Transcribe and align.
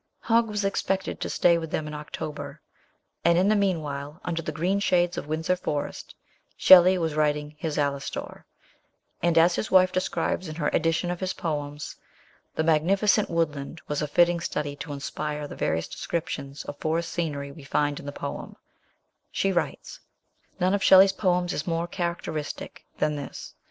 Hogg 0.21 0.47
was 0.47 0.65
expected 0.65 1.21
to 1.21 1.29
stay 1.29 1.59
with 1.59 1.69
them 1.69 1.85
in 1.85 1.93
October, 1.93 2.59
and 3.23 3.37
in 3.37 3.49
the 3.49 3.55
meanwhile, 3.55 4.19
under 4.25 4.41
the 4.41 4.51
green 4.51 4.79
shades 4.79 5.15
of 5.15 5.27
Windsor 5.27 5.55
Forest, 5.55 6.15
Shelley 6.57 6.97
was 6.97 7.13
writing 7.13 7.53
his 7.59 7.77
Alastor, 7.77 8.45
and, 9.21 9.37
as 9.37 9.53
his 9.53 9.69
wife 9.69 9.91
describes 9.91 10.47
in 10.47 10.55
her 10.55 10.69
edition 10.73 11.11
of 11.11 11.19
his 11.19 11.33
poems, 11.33 11.97
*' 12.25 12.55
The 12.55 12.63
magnificent 12.63 13.29
woodland 13.29 13.79
was 13.87 14.01
a 14.01 14.07
fitting 14.07 14.39
study 14.39 14.75
to 14.77 14.91
inspire 14.91 15.47
the 15.47 15.55
various 15.55 15.87
descriptions 15.87 16.65
of 16.65 16.79
forest 16.79 17.11
scenery 17.11 17.51
we 17.51 17.63
find 17.63 17.99
in 17.99 18.07
the 18.07 18.11
poem/' 18.11 18.55
She 19.29 19.51
writes: 19.51 19.99
None 20.59 20.73
of 20.73 20.81
Shelley's 20.81 21.13
poems 21.13 21.53
is 21.53 21.67
more 21.67 21.85
characteristic 21.87 22.87
than 22.97 23.17
this. 23.17 23.53